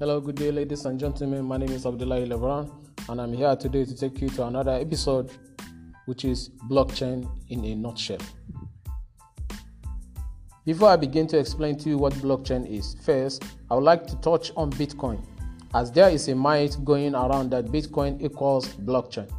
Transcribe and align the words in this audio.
Hello, 0.00 0.20
good 0.20 0.34
day, 0.34 0.50
ladies 0.50 0.86
and 0.86 0.98
gentlemen. 0.98 1.44
My 1.44 1.56
name 1.56 1.70
is 1.70 1.86
Abdullah 1.86 2.26
Lebron, 2.26 2.68
and 3.08 3.20
I'm 3.20 3.32
here 3.32 3.54
today 3.54 3.84
to 3.84 3.94
take 3.94 4.20
you 4.20 4.28
to 4.30 4.46
another 4.46 4.72
episode, 4.72 5.30
which 6.06 6.24
is 6.24 6.50
blockchain 6.68 7.30
in 7.50 7.64
a 7.64 7.76
nutshell. 7.76 8.18
Before 10.66 10.88
I 10.88 10.96
begin 10.96 11.28
to 11.28 11.38
explain 11.38 11.78
to 11.78 11.88
you 11.88 11.96
what 11.96 12.12
blockchain 12.14 12.68
is, 12.68 12.96
first, 13.04 13.44
I 13.70 13.76
would 13.76 13.84
like 13.84 14.04
to 14.08 14.16
touch 14.16 14.50
on 14.56 14.72
Bitcoin, 14.72 15.24
as 15.74 15.92
there 15.92 16.10
is 16.10 16.26
a 16.26 16.34
myth 16.34 16.84
going 16.84 17.14
around 17.14 17.50
that 17.50 17.66
Bitcoin 17.66 18.20
equals 18.20 18.66
blockchain. 18.74 19.30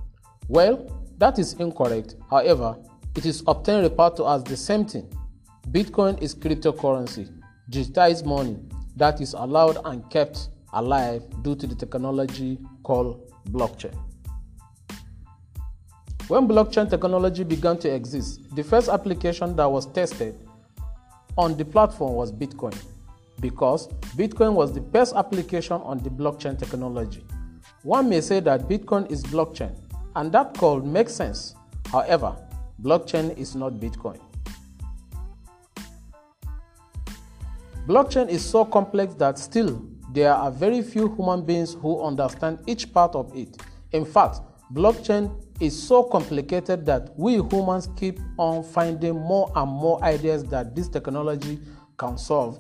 Well, 0.47 0.89
that 1.18 1.37
is 1.37 1.51
incorrect. 1.56 2.15
However, 2.29 2.78
it 3.18 3.25
is 3.25 3.43
often 3.46 3.83
referred 3.83 4.15
to 4.15 4.28
as 4.29 4.42
the 4.46 4.56
same 4.56 4.86
thing. 4.86 5.14
Bitcoin 5.71 6.21
is 6.21 6.33
cryptocurrency, 6.33 7.29
digitized 7.69 8.25
money 8.25 8.57
that 8.95 9.21
is 9.21 9.33
allowed 9.33 9.77
and 9.85 10.09
kept 10.09 10.49
alive 10.73 11.23
due 11.41 11.55
to 11.55 11.67
the 11.67 11.75
technology 11.75 12.59
called 12.83 13.31
blockchain. 13.49 13.95
When 16.27 16.47
blockchain 16.47 16.89
technology 16.89 17.43
began 17.43 17.77
to 17.79 17.93
exist, 17.93 18.55
the 18.55 18.63
first 18.63 18.89
application 18.89 19.55
that 19.57 19.69
was 19.69 19.85
tested 19.85 20.35
on 21.37 21.55
the 21.55 21.65
platform 21.65 22.13
was 22.13 22.31
Bitcoin 22.31 22.75
because 23.41 23.87
Bitcoin 24.18 24.54
was 24.54 24.73
the 24.73 24.81
best 24.81 25.15
application 25.15 25.77
on 25.82 25.99
the 25.99 26.09
blockchain 26.09 26.57
technology. 26.57 27.23
One 27.83 28.09
may 28.09 28.21
say 28.21 28.39
that 28.39 28.61
Bitcoin 28.61 29.11
is 29.11 29.23
blockchain, 29.23 29.75
and 30.15 30.32
that 30.32 30.57
call 30.57 30.79
makes 30.79 31.13
sense. 31.13 31.55
However, 31.91 32.35
blockchain 32.81 33.38
is 33.38 33.55
not 33.55 33.73
Bitcoin. 33.73 34.19
Blockchain 37.88 38.30
is 38.30 38.44
so 38.44 38.66
complex 38.66 39.14
that 39.16 39.38
still 39.38 39.86
there 40.11 40.33
are 40.33 40.50
very 40.50 40.81
few 40.81 41.14
human 41.16 41.45
beings 41.45 41.75
who 41.75 42.02
understand 42.02 42.58
each 42.66 42.92
part 42.92 43.14
of 43.14 43.36
it. 43.36 43.58
In 43.92 44.05
fact, 44.05 44.39
blockchain 44.73 45.30
is 45.59 45.88
so 45.88 46.02
complicated 46.03 46.83
that 46.88 47.11
we 47.16 47.33
humans 47.33 47.88
keep 47.95 48.19
on 48.38 48.64
finding 48.64 49.14
more 49.14 49.52
and 49.55 49.69
more 49.69 50.03
ideas 50.03 50.44
that 50.45 50.75
this 50.75 50.88
technology 50.88 51.59
can 51.97 52.17
solve 52.17 52.59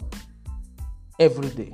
every 1.19 1.49
day. 1.49 1.73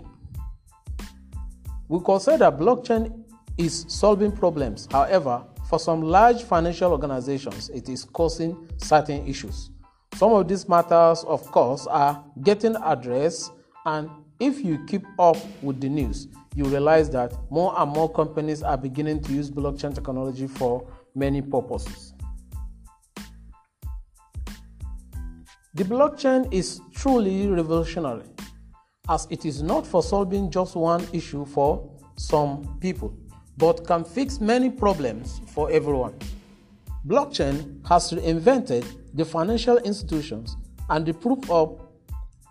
We 1.89 1.99
consider 2.05 2.37
that 2.37 2.57
blockchain 2.57 3.23
is 3.57 3.85
solving 3.89 4.31
problems. 4.31 4.87
However, 4.89 5.43
for 5.67 5.77
some 5.77 6.01
large 6.01 6.43
financial 6.43 6.91
organizations, 6.93 7.69
it 7.69 7.89
is 7.89 8.05
causing 8.05 8.69
certain 8.77 9.27
issues. 9.27 9.71
Some 10.15 10.33
of 10.33 10.47
these 10.47 10.69
matters, 10.69 11.23
of 11.23 11.43
course, 11.51 11.87
are 11.87 12.23
getting 12.43 12.75
addressed, 12.83 13.51
and 13.85 14.09
if 14.39 14.63
you 14.63 14.83
keep 14.85 15.03
up 15.19 15.37
with 15.63 15.81
the 15.81 15.89
news, 15.89 16.27
you 16.55 16.65
realize 16.65 17.09
that 17.11 17.33
more 17.49 17.73
and 17.79 17.91
more 17.91 18.11
companies 18.11 18.61
are 18.61 18.77
beginning 18.77 19.21
to 19.23 19.33
use 19.33 19.49
blockchain 19.49 19.95
technology 19.95 20.47
for 20.47 20.87
many 21.15 21.41
purposes. 21.41 22.13
The 25.73 25.83
blockchain 25.85 26.51
is 26.53 26.81
truly 26.93 27.47
revolutionary 27.47 28.25
as 29.09 29.27
it 29.29 29.45
is 29.45 29.61
not 29.61 29.87
for 29.87 30.03
solving 30.03 30.51
just 30.51 30.75
one 30.75 31.07
issue 31.13 31.45
for 31.45 31.89
some 32.17 32.77
people, 32.79 33.15
but 33.57 33.87
can 33.87 34.03
fix 34.03 34.39
many 34.39 34.69
problems 34.69 35.41
for 35.47 35.71
everyone. 35.71 36.13
Blockchain 37.07 37.85
has 37.87 38.11
reinvented 38.11 38.85
the 39.13 39.25
financial 39.25 39.77
institutions 39.79 40.55
and 40.89 41.05
the 41.05 41.13
proof 41.13 41.49
of 41.49 41.81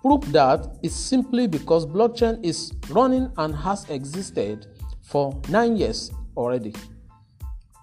proof 0.03 0.23
that 0.33 0.67
is 0.83 0.95
simply 0.95 1.47
because 1.47 1.87
blockchain 1.87 2.43
is 2.45 2.73
running 2.89 3.31
and 3.37 3.55
has 3.55 3.89
existed 3.91 4.67
for 5.03 5.41
9 5.49 5.77
years 5.77 6.11
already. 6.37 6.75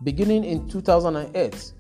Beginning 0.04 0.44
in 0.44 0.68
2008 0.68 1.74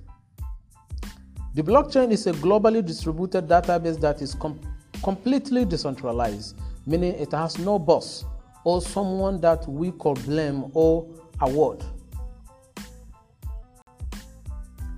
the 1.53 1.63
blockchain 1.63 2.11
is 2.11 2.27
a 2.27 2.33
globally 2.33 2.85
distributed 2.85 3.47
database 3.47 3.99
that 3.99 4.21
is 4.21 4.35
com- 4.35 4.61
completely 5.03 5.65
decentralized 5.65 6.55
meaning 6.85 7.13
it 7.15 7.31
has 7.31 7.57
no 7.57 7.79
boss 7.79 8.25
or 8.63 8.79
someone 8.81 9.41
that 9.41 9.67
we 9.67 9.91
could 9.93 10.23
blame 10.25 10.65
or 10.73 11.07
award 11.41 11.83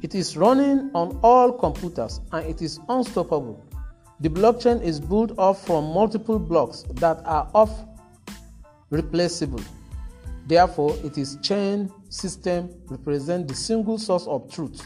it 0.02 0.16
is 0.16 0.38
running 0.38 0.92
on 0.94 1.20
all 1.24 1.52
computers 1.52 2.22
and 2.32 2.46
it 2.46 2.62
is 2.62 2.80
unstoppable. 2.90 3.64
The 4.22 4.30
blockchain 4.30 4.82
is 4.82 5.00
built 5.00 5.38
up 5.38 5.58
from 5.58 5.94
multiple 5.94 6.40
blocks 6.40 6.84
that 6.96 7.22
are 7.26 7.50
off 7.54 7.72
replaceable. 8.90 9.62
Therefore, 10.48 10.96
it 11.04 11.18
is 11.18 11.38
chain 11.42 11.92
system 12.10 12.70
represent 12.88 13.48
the 13.48 13.56
single 13.56 13.98
source 13.98 14.26
of 14.28 14.52
truth. 14.52 14.86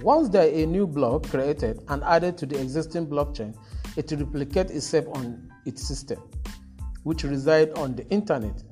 Once 0.00 0.28
there 0.28 0.46
is 0.46 0.64
a 0.64 0.66
new 0.66 0.86
block 0.86 1.28
created 1.28 1.82
and 1.88 2.02
added 2.04 2.38
to 2.38 2.46
the 2.46 2.58
existing 2.60 3.06
blockchain, 3.06 3.54
it 3.96 4.10
will 4.10 4.24
replicate 4.24 4.70
itself 4.70 5.04
on 5.14 5.50
its 5.66 5.86
system, 5.86 6.18
which 7.02 7.24
reside 7.24 7.70
on 7.78 7.94
the 7.94 8.08
internet. 8.08 8.62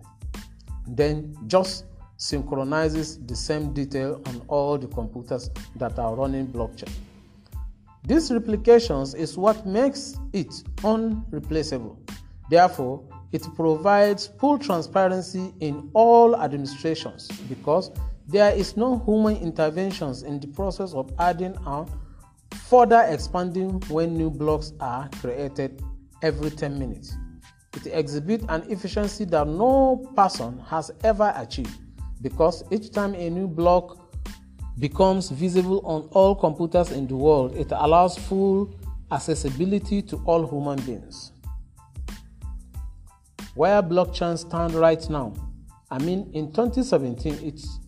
Then 0.87 1.37
just 1.47 1.84
synchronizes 2.20 3.19
the 3.25 3.34
same 3.34 3.72
detail 3.72 4.20
on 4.26 4.42
all 4.48 4.76
the 4.76 4.86
computers 4.86 5.50
that 5.76 5.98
are 5.98 6.14
running 6.14 6.47
blockchain. 6.47 6.92
This 8.04 8.31
replications 8.31 9.14
is 9.14 9.38
what 9.38 9.66
makes 9.66 10.16
it 10.34 10.53
unreplaceable. 10.84 11.98
Therefore, 12.50 13.03
it 13.32 13.42
provides 13.56 14.26
full 14.38 14.59
transparency 14.59 15.54
in 15.60 15.91
all 15.94 16.36
administrations 16.36 17.28
because 17.48 17.91
there 18.26 18.53
is 18.54 18.76
no 18.76 18.98
human 18.98 19.36
interventions 19.38 20.22
in 20.22 20.41
the 20.41 20.48
process 20.48 20.92
of 20.92 21.10
adding 21.19 21.56
and 21.64 21.91
further 22.69 23.03
expanding 23.09 23.80
when 23.88 24.14
new 24.14 24.28
blocks 24.30 24.75
are 24.80 25.09
created 25.22 25.82
every 26.22 26.50
10 26.50 26.78
minutes. 26.78 27.16
It 27.76 27.86
exhibits 27.86 28.44
an 28.50 28.70
efficiency 28.70 29.25
that 29.26 29.47
no 29.47 30.04
person 30.14 30.59
has 30.69 30.91
ever 31.03 31.32
achieved 31.36 31.78
because 32.22 32.64
each 32.70 32.91
time 32.91 33.14
a 33.14 33.31
new 33.31 33.47
block 33.47 33.98
becomes 34.78 35.31
visible 35.31 35.81
on 35.84 36.08
all 36.12 36.34
computers 36.34 36.92
in 36.92 37.06
the 37.06 37.16
world, 37.16 37.54
it 37.56 37.72
allows 37.72 38.16
full 38.16 38.75
accessibility 39.10 40.00
to 40.03 40.16
all 40.25 40.47
human 40.48 40.80
beings. 40.84 41.32
Where 43.54 43.82
blockchain 43.82 44.38
stand 44.38 44.75
right 44.75 45.09
now, 45.10 45.34
I 45.91 45.98
mean, 45.98 46.30
in 46.32 46.53
2017, 46.53 47.41
it's 47.42 47.80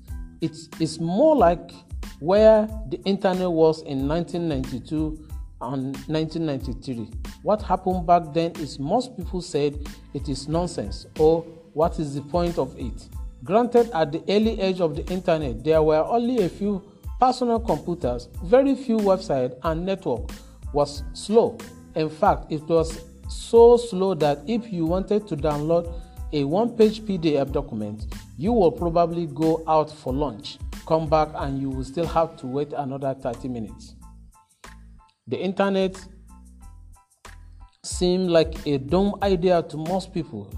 it's, 0.42 0.68
it's 0.80 0.98
more 0.98 1.36
like 1.36 1.70
where 2.18 2.68
the 2.88 3.00
internet 3.04 3.50
was 3.50 3.82
in 3.82 4.08
1992 4.08 5.28
and 5.60 5.96
1993. 6.08 7.08
What 7.44 7.62
happened 7.62 8.06
back 8.08 8.34
then 8.34 8.50
is 8.56 8.80
most 8.80 9.16
people 9.16 9.40
said 9.40 9.78
it 10.12 10.28
is 10.28 10.48
nonsense 10.48 11.06
or 11.20 11.42
what 11.74 12.00
is 12.00 12.14
the 12.16 12.22
point 12.22 12.58
of 12.58 12.76
it? 12.76 13.08
Granted, 13.44 13.90
at 13.92 14.12
the 14.12 14.22
early 14.28 14.60
age 14.60 14.80
of 14.80 14.94
the 14.94 15.04
internet, 15.06 15.64
there 15.64 15.82
were 15.82 16.04
only 16.04 16.44
a 16.44 16.48
few 16.48 16.80
personal 17.18 17.58
computers, 17.58 18.28
very 18.44 18.74
few 18.76 18.98
websites, 18.98 19.58
and 19.64 19.84
network 19.84 20.30
was 20.72 21.02
slow. 21.12 21.58
In 21.96 22.08
fact, 22.08 22.52
it 22.52 22.62
was 22.62 23.00
so 23.28 23.76
slow 23.76 24.14
that 24.14 24.38
if 24.46 24.72
you 24.72 24.86
wanted 24.86 25.26
to 25.26 25.36
download 25.36 25.92
a 26.32 26.44
one 26.44 26.76
page 26.76 27.02
PDF 27.02 27.50
document, 27.50 28.06
you 28.38 28.52
will 28.52 28.70
probably 28.70 29.26
go 29.26 29.64
out 29.66 29.90
for 29.90 30.12
lunch, 30.12 30.58
come 30.86 31.08
back, 31.08 31.28
and 31.34 31.60
you 31.60 31.68
will 31.68 31.84
still 31.84 32.06
have 32.06 32.36
to 32.36 32.46
wait 32.46 32.72
another 32.72 33.12
30 33.12 33.48
minutes. 33.48 33.96
The 35.26 35.38
internet 35.38 35.96
seemed 37.82 38.30
like 38.30 38.66
a 38.66 38.78
dumb 38.78 39.16
idea 39.22 39.62
to 39.62 39.76
most 39.76 40.14
people 40.14 40.48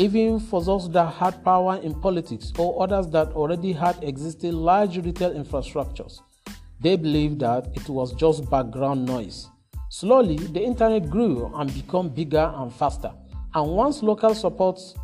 even 0.00 0.40
for 0.40 0.62
those 0.62 0.90
that 0.92 1.12
had 1.12 1.44
power 1.44 1.76
in 1.82 1.94
politics 2.00 2.54
or 2.56 2.82
others 2.82 3.06
that 3.08 3.28
already 3.32 3.70
had 3.70 4.02
existing 4.02 4.52
large 4.52 4.96
retail 4.96 5.34
infrastructures. 5.34 6.20
They 6.80 6.96
believed 6.96 7.40
that 7.40 7.66
it 7.74 7.86
was 7.86 8.14
just 8.14 8.48
background 8.48 9.04
noise. 9.04 9.48
Slowly, 9.90 10.38
the 10.38 10.62
internet 10.64 11.10
grew 11.10 11.52
and 11.54 11.74
became 11.74 12.08
bigger 12.08 12.50
and 12.56 12.72
faster. 12.72 13.12
And 13.54 13.72
once 13.72 14.02
local 14.02 14.34
supports 14.34 14.94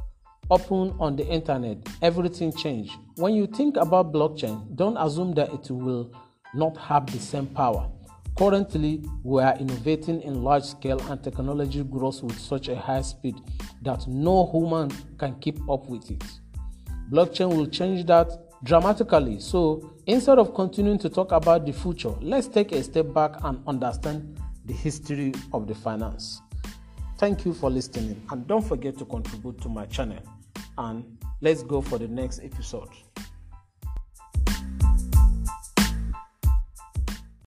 opened 0.50 0.94
on 0.98 1.14
the 1.16 1.26
internet, 1.26 1.76
everything 2.00 2.50
changed. 2.50 2.94
When 3.16 3.34
you 3.34 3.46
think 3.46 3.76
about 3.76 4.14
blockchain, 4.14 4.74
don't 4.76 4.96
assume 4.96 5.34
that 5.34 5.52
it 5.52 5.70
will 5.70 6.10
not 6.54 6.74
have 6.78 7.04
the 7.12 7.18
same 7.18 7.48
power. 7.48 7.90
Currently, 8.36 9.02
we 9.22 9.42
are 9.42 9.56
innovating 9.56 10.20
in 10.20 10.42
large 10.42 10.64
scale 10.64 11.00
and 11.10 11.22
technology 11.22 11.82
grows 11.82 12.22
with 12.22 12.38
such 12.38 12.68
a 12.68 12.76
high 12.76 13.00
speed 13.00 13.36
that 13.80 14.06
no 14.06 14.50
human 14.52 14.90
can 15.16 15.38
keep 15.40 15.58
up 15.70 15.88
with 15.88 16.10
it. 16.10 16.22
Blockchain 17.10 17.48
will 17.56 17.66
change 17.66 18.04
that 18.06 18.30
dramatically. 18.62 19.40
So, 19.40 19.94
instead 20.06 20.38
of 20.38 20.54
continuing 20.54 20.98
to 20.98 21.08
talk 21.08 21.32
about 21.32 21.64
the 21.64 21.72
future, 21.72 22.14
let's 22.20 22.46
take 22.46 22.72
a 22.72 22.82
step 22.82 23.14
back 23.14 23.36
and 23.42 23.62
understand 23.66 24.38
the 24.66 24.74
history 24.74 25.32
of 25.54 25.66
the 25.66 25.74
finance. 25.74 26.42
Thank 27.16 27.46
you 27.46 27.54
for 27.54 27.70
listening 27.70 28.20
and 28.30 28.46
don't 28.46 28.64
forget 28.64 28.98
to 28.98 29.06
contribute 29.06 29.62
to 29.62 29.70
my 29.70 29.86
channel. 29.86 30.22
And 30.76 31.16
let's 31.40 31.62
go 31.62 31.80
for 31.80 31.96
the 31.96 32.08
next 32.08 32.40
episode. 32.42 32.90